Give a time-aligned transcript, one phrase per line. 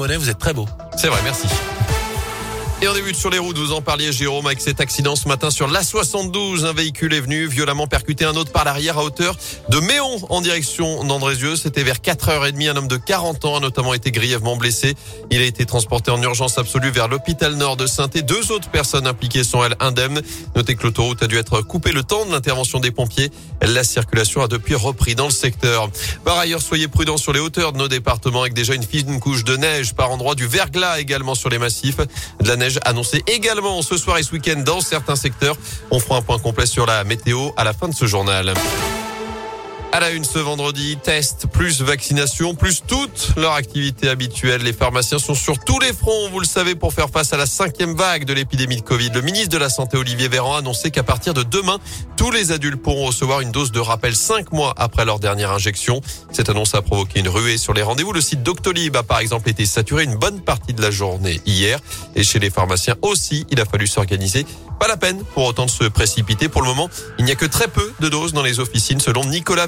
[0.00, 0.64] Monet, vous êtes très beau.
[0.96, 1.48] C'est vrai, merci.
[2.80, 5.50] Et on débute sur les routes, vous en parliez Jérôme avec cet accident ce matin
[5.50, 6.64] sur l'A72.
[6.64, 9.36] Un véhicule est venu violemment percuter un autre par l'arrière à hauteur
[9.68, 11.56] de Méon en direction d'Andrézieux.
[11.56, 12.70] C'était vers 4h30.
[12.70, 14.94] Un homme de 40 ans a notamment été grièvement blessé.
[15.32, 18.22] Il a été transporté en urgence absolue vers l'hôpital nord de saint -Et.
[18.22, 20.22] Deux autres personnes impliquées sont elles indemnes.
[20.54, 23.32] Notez que l'autoroute a dû être coupée le temps de l'intervention des pompiers.
[23.60, 25.90] La circulation a depuis repris dans le secteur.
[26.24, 29.42] Par ailleurs, soyez prudents sur les hauteurs de nos départements avec déjà une fine couche
[29.42, 31.96] de neige par endroit du verglas également sur les massifs.
[32.40, 35.56] De la neige annoncé également ce soir et ce week-end dans certains secteurs.
[35.90, 38.54] On fera un point complet sur la météo à la fin de ce journal.
[39.90, 44.62] À la une ce vendredi, test plus vaccination plus toute leur activité habituelle.
[44.62, 47.46] Les pharmaciens sont sur tous les fronts, vous le savez, pour faire face à la
[47.46, 49.08] cinquième vague de l'épidémie de Covid.
[49.14, 51.78] Le ministre de la Santé, Olivier Véran, a annoncé qu'à partir de demain,
[52.18, 56.02] tous les adultes pourront recevoir une dose de rappel cinq mois après leur dernière injection.
[56.32, 58.12] Cette annonce a provoqué une ruée sur les rendez-vous.
[58.12, 61.80] Le site Doctolib a par exemple été saturé une bonne partie de la journée hier.
[62.14, 64.44] Et chez les pharmaciens aussi, il a fallu s'organiser
[64.78, 66.48] pas la peine pour autant de se précipiter.
[66.48, 69.24] Pour le moment, il n'y a que très peu de doses dans les officines, selon
[69.24, 69.66] Nicolas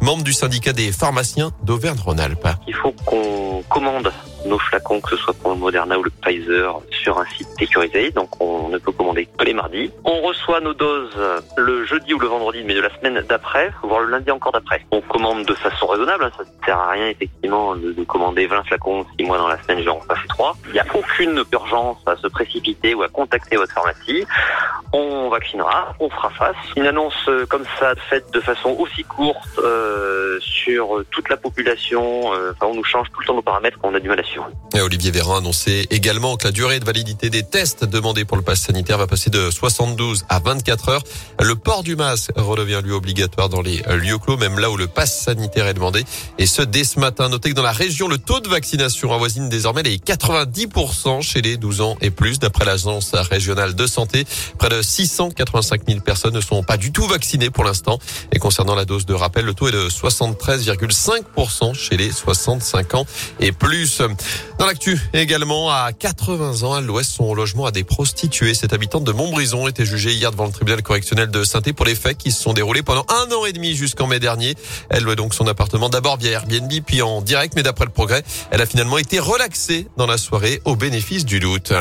[0.00, 2.48] Membre du syndicat des pharmaciens d'Auvergne-Rhône-Alpes.
[2.66, 4.10] Il faut qu'on commande
[4.46, 8.10] nos flacons, que ce soit pour le Moderna ou le Pfizer, sur un site sécurisé.
[8.10, 9.90] Donc on ne peut commander que les mardis.
[10.04, 11.18] On reçoit nos doses
[11.56, 14.84] le jeudi ou le vendredi, mais de la semaine d'après, voire le lundi encore d'après.
[14.90, 16.24] On commande de façon raisonnable.
[16.24, 16.30] Hein.
[16.36, 19.78] Ça ne sert à rien effectivement de, commander 20 flacons si moi dans la semaine
[19.78, 20.56] je vais en passer 3.
[20.66, 24.24] Il n'y a aucune urgence à se précipiter ou à contacter votre pharmacie.
[24.96, 26.56] On vaccinera, on fera face.
[26.76, 32.32] Une annonce euh, comme ça faite de façon aussi courte euh, sur toute la population,
[32.32, 34.24] euh, enfin, on nous change tout le temps nos paramètres, on a du mal à
[34.24, 34.50] suivre.
[34.74, 38.36] Et Olivier Véran a annoncé également que la durée de validité des tests demandés pour
[38.36, 41.02] le pass sanitaire va passer de 72 à 24 heures.
[41.40, 44.86] Le port du masque redevient lui obligatoire dans les lieux clos, même là où le
[44.86, 46.04] pass sanitaire est demandé.
[46.38, 47.28] Et ce, dès ce matin.
[47.28, 51.56] Notez que dans la région, le taux de vaccination avoisine désormais les 90% chez les
[51.56, 54.24] 12 ans et plus, d'après l'agence régionale de santé.
[54.58, 57.98] Près de 685 000 personnes ne sont pas du tout vaccinées pour l'instant.
[58.32, 59.88] Et concernant la dose de rappel, le taux est de
[60.56, 63.06] 73,5% chez les 65 ans
[63.40, 64.02] et plus.
[64.58, 68.54] Dans l'actu, également à 80 ans, à l'ouest, son logement à des prostituées.
[68.54, 71.94] Cette habitante de Montbrison était jugée hier devant le tribunal correctionnel de saint pour les
[71.94, 74.54] faits qui se sont déroulés pendant un an et demi jusqu'en mai dernier.
[74.90, 78.22] Elle louait donc son appartement d'abord via Airbnb puis en direct, mais d'après le progrès,
[78.50, 81.72] elle a finalement été relaxée dans la soirée au bénéfice du doute.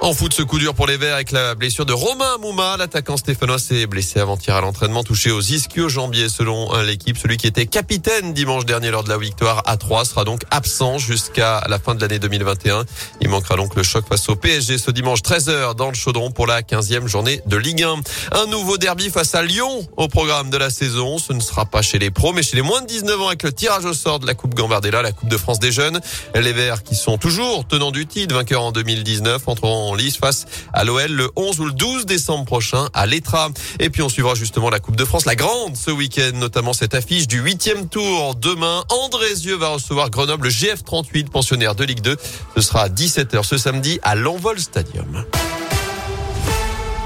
[0.00, 2.76] En foot, ce coup dur pour les Verts avec la blessure de Romain Mouma.
[2.76, 7.18] L'attaquant stéphanois s'est blessé avant-hier à l'entraînement, touché aux ischio-jambiers selon l'équipe.
[7.18, 10.98] Celui qui était capitaine dimanche dernier lors de la victoire à 3 sera donc absent
[10.98, 12.84] jusqu'à la fin de l'année 2021.
[13.20, 16.46] Il manquera donc le choc face au PSG ce dimanche 13h dans le Chaudron pour
[16.46, 17.96] la 15e journée de Ligue 1.
[18.32, 21.18] Un nouveau derby face à Lyon au programme de la saison.
[21.18, 23.42] Ce ne sera pas chez les pros, mais chez les moins de 19 ans avec
[23.42, 26.00] le tirage au sort de la Coupe Gambardella, la Coupe de France des jeunes.
[26.36, 30.46] Les Verts qui sont toujours tenants du titre, vainqueurs en 2019, entreront en lice face
[30.72, 33.50] à l'OL le 11 ou le 12 décembre prochain à l'Etra.
[33.80, 36.94] Et puis on suivra justement la Coupe de France, la grande ce week-end, notamment cette
[36.94, 38.34] affiche du huitième tour.
[38.34, 42.16] Demain, Andrézieux va recevoir Grenoble, GF38, pensionnaire de Ligue 2.
[42.56, 45.24] Ce sera à 17h ce samedi à l'Envol Stadium.